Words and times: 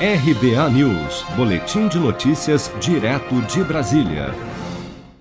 RBA 0.00 0.70
News, 0.70 1.26
Boletim 1.36 1.86
de 1.86 1.98
Notícias, 1.98 2.72
direto 2.80 3.38
de 3.42 3.62
Brasília. 3.62 4.34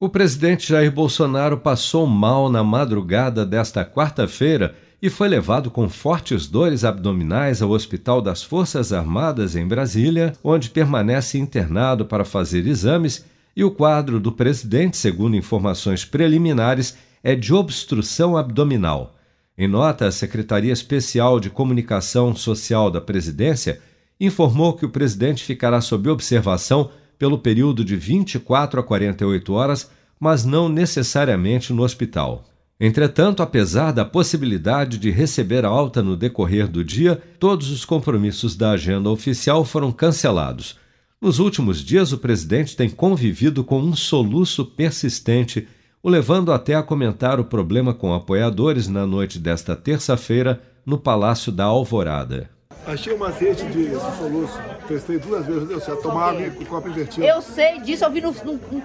O 0.00 0.08
presidente 0.08 0.68
Jair 0.68 0.90
Bolsonaro 0.90 1.56
passou 1.58 2.08
mal 2.08 2.50
na 2.50 2.64
madrugada 2.64 3.46
desta 3.46 3.84
quarta-feira 3.84 4.74
e 5.00 5.08
foi 5.08 5.28
levado 5.28 5.70
com 5.70 5.88
fortes 5.88 6.48
dores 6.48 6.82
abdominais 6.82 7.62
ao 7.62 7.70
Hospital 7.70 8.20
das 8.20 8.42
Forças 8.42 8.92
Armadas 8.92 9.54
em 9.54 9.64
Brasília, 9.64 10.32
onde 10.42 10.70
permanece 10.70 11.38
internado 11.38 12.04
para 12.04 12.24
fazer 12.24 12.66
exames. 12.66 13.24
E 13.54 13.62
o 13.62 13.70
quadro 13.70 14.18
do 14.18 14.32
presidente, 14.32 14.96
segundo 14.96 15.36
informações 15.36 16.04
preliminares, 16.04 16.96
é 17.22 17.36
de 17.36 17.54
obstrução 17.54 18.36
abdominal. 18.36 19.14
Em 19.56 19.68
nota, 19.68 20.08
a 20.08 20.10
Secretaria 20.10 20.72
Especial 20.72 21.38
de 21.38 21.48
Comunicação 21.48 22.34
Social 22.34 22.90
da 22.90 23.00
Presidência 23.00 23.80
informou 24.20 24.74
que 24.74 24.86
o 24.86 24.90
presidente 24.90 25.42
ficará 25.42 25.80
sob 25.80 26.08
observação 26.08 26.90
pelo 27.18 27.38
período 27.38 27.84
de 27.84 27.96
24 27.96 28.80
a 28.80 28.82
48 28.82 29.52
horas, 29.52 29.90
mas 30.18 30.44
não 30.44 30.68
necessariamente 30.68 31.72
no 31.72 31.82
hospital. 31.82 32.44
Entretanto, 32.78 33.42
apesar 33.42 33.92
da 33.92 34.04
possibilidade 34.04 34.98
de 34.98 35.10
receber 35.10 35.64
a 35.64 35.68
alta 35.68 36.02
no 36.02 36.16
decorrer 36.16 36.66
do 36.66 36.84
dia, 36.84 37.20
todos 37.38 37.70
os 37.70 37.84
compromissos 37.84 38.56
da 38.56 38.72
agenda 38.72 39.08
oficial 39.10 39.64
foram 39.64 39.92
cancelados. 39.92 40.76
Nos 41.20 41.38
últimos 41.38 41.82
dias, 41.82 42.12
o 42.12 42.18
presidente 42.18 42.76
tem 42.76 42.90
convivido 42.90 43.64
com 43.64 43.80
um 43.80 43.94
soluço 43.94 44.64
persistente 44.64 45.66
o 46.02 46.10
levando 46.10 46.52
até 46.52 46.74
a 46.74 46.82
comentar 46.82 47.40
o 47.40 47.46
problema 47.46 47.94
com 47.94 48.12
apoiadores 48.12 48.88
na 48.88 49.06
noite 49.06 49.38
desta 49.38 49.74
terça-feira 49.74 50.62
no 50.84 50.98
Palácio 50.98 51.50
da 51.50 51.64
Alvorada. 51.64 52.53
Achei 52.86 53.14
uma 53.14 53.28
azeite 53.28 53.64
de 53.66 53.90
soluço. 54.18 54.58
Testei 54.86 55.18
duas 55.18 55.46
vezes, 55.46 55.66
deu 55.66 55.80
certo. 55.80 56.02
Tomar 56.02 56.30
água 56.30 56.50
com 56.50 56.62
o 56.62 56.66
copo 56.66 56.88
invertido. 56.88 57.26
Eu 57.26 57.40
sei 57.40 57.80
disso, 57.80 58.04
eu 58.04 58.10
vi 58.10 58.20
no 58.20 58.34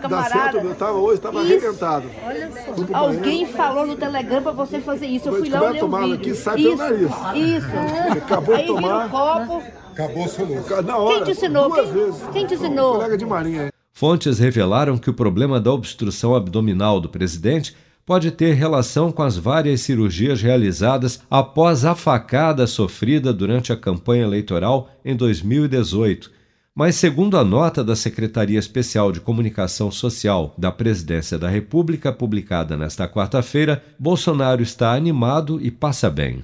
camarada. 0.02 0.30
Dá 0.36 0.52
certo, 0.52 0.58
eu 0.68 0.76
tava 0.76 0.94
hoje, 0.94 1.16
estava 1.16 1.40
arrebentado. 1.42 2.06
Olha 2.26 2.50
só. 2.52 2.98
Alguém 2.98 3.46
falou 3.48 3.86
no 3.86 3.96
Telegram 3.98 4.42
para 4.42 4.52
você 4.54 4.80
fazer 4.80 5.08
isso. 5.08 5.28
Eu 5.30 5.36
fui 5.40 5.50
lá, 5.50 5.62
olhei 5.64 5.80
tomar 5.82 6.12
aqui, 6.14 6.34
sai 6.34 6.56
pelo 6.56 6.78
nariz. 6.78 7.12
Isso. 7.36 7.68
Acabou 8.24 8.56
Aí 8.56 8.62
de 8.62 8.68
tomar. 8.68 9.08
o 9.08 9.10
copo. 9.10 9.64
Acabou 9.92 10.26
o 10.26 10.30
soluço. 10.30 10.82
Na 10.82 10.98
hora, 10.98 11.16
Quem 11.16 11.24
te 11.26 11.32
ensinou? 11.32 11.70
Duas 11.70 11.86
Quem, 11.92 11.94
vezes. 11.94 12.22
quem 12.32 12.46
te 12.48 12.54
ensinou? 12.54 12.92
Um 12.92 12.96
colega 12.98 13.18
de 13.18 13.26
marinha. 13.26 13.70
Fontes 13.92 14.40
revelaram 14.40 14.98
que 14.98 15.10
o 15.10 15.14
problema 15.14 15.60
da 15.60 15.74
obstrução 15.74 16.34
abdominal 16.34 17.02
do 17.02 17.10
presidente 17.10 17.76
pode 18.10 18.32
ter 18.32 18.56
relação 18.56 19.12
com 19.12 19.22
as 19.22 19.38
várias 19.38 19.82
cirurgias 19.82 20.42
realizadas 20.42 21.22
após 21.30 21.86
a 21.86 21.94
facada 21.94 22.66
sofrida 22.66 23.32
durante 23.32 23.72
a 23.72 23.78
campanha 23.78 24.24
eleitoral 24.24 24.90
em 25.06 25.16
2018. 25.16 26.32
Mas, 26.74 26.96
segundo 26.96 27.38
a 27.38 27.44
nota 27.44 27.84
da 27.84 27.96
Secretaria 27.96 28.58
Especial 28.58 29.12
de 29.12 29.20
Comunicação 29.22 29.92
Social 29.92 30.56
da 30.58 30.72
Presidência 30.72 31.38
da 31.38 31.50
República, 31.50 32.12
publicada 32.12 32.76
nesta 32.76 33.08
quarta-feira, 33.08 33.84
Bolsonaro 34.00 34.64
está 34.64 34.96
animado 34.96 35.62
e 35.62 35.70
passa 35.70 36.10
bem. 36.10 36.44